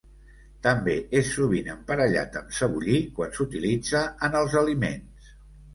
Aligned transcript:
També 0.67 0.95
és 1.21 1.29
sovint 1.35 1.69
emparellat 1.75 2.41
amb 2.41 2.57
cebollí 2.61 2.99
quan 3.19 3.37
s'utilitza 3.39 4.05
en 4.29 4.41
els 4.43 4.59
aliments. 4.65 5.35